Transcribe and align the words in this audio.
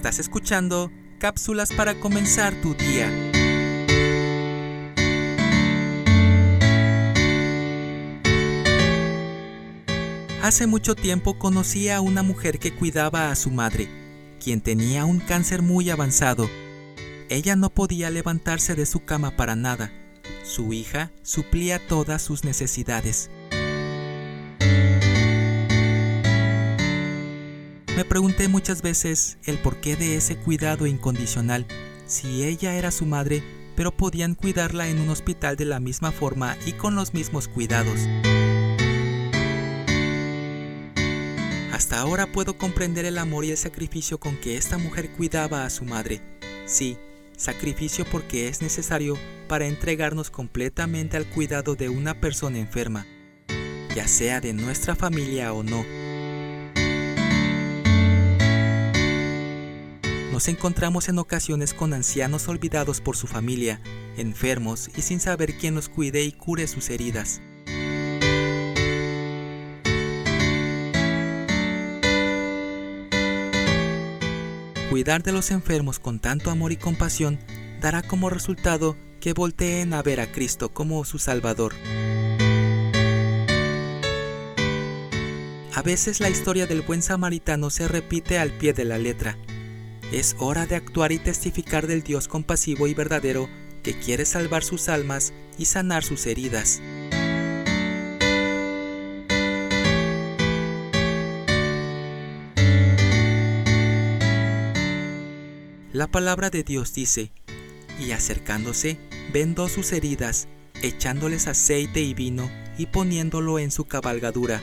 Estás 0.00 0.18
escuchando 0.18 0.90
cápsulas 1.18 1.74
para 1.74 2.00
comenzar 2.00 2.54
tu 2.62 2.72
día. 2.72 3.12
Hace 10.42 10.66
mucho 10.66 10.94
tiempo 10.94 11.38
conocí 11.38 11.90
a 11.90 12.00
una 12.00 12.22
mujer 12.22 12.58
que 12.58 12.74
cuidaba 12.74 13.30
a 13.30 13.36
su 13.36 13.50
madre, 13.50 13.90
quien 14.42 14.62
tenía 14.62 15.04
un 15.04 15.20
cáncer 15.20 15.60
muy 15.60 15.90
avanzado. 15.90 16.48
Ella 17.28 17.54
no 17.54 17.68
podía 17.68 18.08
levantarse 18.08 18.74
de 18.74 18.86
su 18.86 19.04
cama 19.04 19.36
para 19.36 19.54
nada. 19.54 19.92
Su 20.44 20.72
hija 20.72 21.12
suplía 21.22 21.78
todas 21.78 22.22
sus 22.22 22.42
necesidades. 22.42 23.28
Me 28.00 28.06
pregunté 28.06 28.48
muchas 28.48 28.80
veces 28.80 29.36
el 29.44 29.58
porqué 29.58 29.94
de 29.94 30.16
ese 30.16 30.34
cuidado 30.34 30.86
incondicional, 30.86 31.66
si 32.06 32.44
ella 32.44 32.74
era 32.74 32.92
su 32.92 33.04
madre, 33.04 33.42
pero 33.76 33.94
podían 33.94 34.34
cuidarla 34.34 34.88
en 34.88 35.00
un 35.00 35.10
hospital 35.10 35.54
de 35.56 35.66
la 35.66 35.80
misma 35.80 36.10
forma 36.10 36.56
y 36.64 36.72
con 36.72 36.94
los 36.94 37.12
mismos 37.12 37.46
cuidados. 37.46 38.00
Hasta 41.74 42.00
ahora 42.00 42.26
puedo 42.32 42.56
comprender 42.56 43.04
el 43.04 43.18
amor 43.18 43.44
y 43.44 43.50
el 43.50 43.58
sacrificio 43.58 44.18
con 44.18 44.34
que 44.38 44.56
esta 44.56 44.78
mujer 44.78 45.10
cuidaba 45.10 45.66
a 45.66 45.70
su 45.70 45.84
madre. 45.84 46.22
Sí, 46.64 46.96
sacrificio 47.36 48.06
porque 48.10 48.48
es 48.48 48.62
necesario 48.62 49.18
para 49.46 49.66
entregarnos 49.66 50.30
completamente 50.30 51.18
al 51.18 51.26
cuidado 51.26 51.76
de 51.76 51.90
una 51.90 52.18
persona 52.18 52.56
enferma, 52.56 53.06
ya 53.94 54.08
sea 54.08 54.40
de 54.40 54.54
nuestra 54.54 54.96
familia 54.96 55.52
o 55.52 55.62
no. 55.62 55.99
Nos 60.40 60.48
encontramos 60.48 61.10
en 61.10 61.18
ocasiones 61.18 61.74
con 61.74 61.92
ancianos 61.92 62.48
olvidados 62.48 63.02
por 63.02 63.14
su 63.14 63.26
familia, 63.26 63.78
enfermos 64.16 64.88
y 64.96 65.02
sin 65.02 65.20
saber 65.20 65.58
quién 65.58 65.74
los 65.74 65.90
cuide 65.90 66.22
y 66.22 66.32
cure 66.32 66.66
sus 66.66 66.88
heridas. 66.88 67.42
Cuidar 74.88 75.22
de 75.22 75.32
los 75.32 75.50
enfermos 75.50 75.98
con 75.98 76.20
tanto 76.20 76.50
amor 76.50 76.72
y 76.72 76.78
compasión 76.78 77.38
dará 77.82 78.00
como 78.00 78.30
resultado 78.30 78.96
que 79.20 79.34
volteen 79.34 79.92
a 79.92 80.02
ver 80.02 80.20
a 80.20 80.32
Cristo 80.32 80.70
como 80.70 81.04
su 81.04 81.18
Salvador. 81.18 81.74
A 85.74 85.82
veces 85.82 86.18
la 86.20 86.30
historia 86.30 86.66
del 86.66 86.80
buen 86.80 87.02
samaritano 87.02 87.68
se 87.68 87.86
repite 87.88 88.38
al 88.38 88.52
pie 88.52 88.72
de 88.72 88.86
la 88.86 88.96
letra, 88.96 89.36
es 90.12 90.34
hora 90.38 90.66
de 90.66 90.76
actuar 90.76 91.12
y 91.12 91.18
testificar 91.18 91.86
del 91.86 92.02
Dios 92.02 92.26
compasivo 92.26 92.86
y 92.88 92.94
verdadero 92.94 93.48
que 93.82 93.98
quiere 93.98 94.24
salvar 94.24 94.64
sus 94.64 94.88
almas 94.88 95.32
y 95.56 95.66
sanar 95.66 96.02
sus 96.02 96.26
heridas. 96.26 96.80
La 105.92 106.06
palabra 106.06 106.50
de 106.50 106.62
Dios 106.62 106.94
dice, 106.94 107.30
y 108.00 108.12
acercándose, 108.12 108.98
vendó 109.32 109.68
sus 109.68 109.92
heridas, 109.92 110.48
echándoles 110.82 111.46
aceite 111.46 112.00
y 112.00 112.14
vino 112.14 112.50
y 112.78 112.86
poniéndolo 112.86 113.58
en 113.58 113.70
su 113.70 113.84
cabalgadura, 113.84 114.62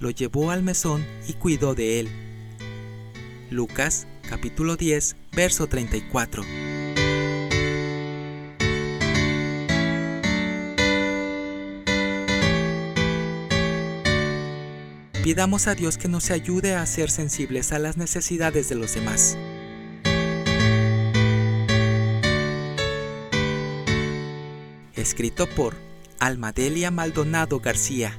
lo 0.00 0.10
llevó 0.10 0.50
al 0.50 0.62
mesón 0.62 1.04
y 1.26 1.32
cuidó 1.34 1.74
de 1.74 2.00
él. 2.00 2.25
Lucas 3.50 4.08
capítulo 4.28 4.76
10, 4.76 5.16
verso 5.32 5.68
34. 5.68 6.42
Pidamos 15.22 15.66
a 15.66 15.74
Dios 15.74 15.96
que 15.96 16.08
nos 16.08 16.30
ayude 16.30 16.74
a 16.74 16.84
ser 16.86 17.10
sensibles 17.10 17.72
a 17.72 17.78
las 17.78 17.96
necesidades 17.96 18.68
de 18.68 18.74
los 18.74 18.94
demás. 18.94 19.36
Escrito 24.94 25.46
por 25.46 25.74
Almadelia 26.18 26.90
Maldonado 26.90 27.60
García. 27.60 28.18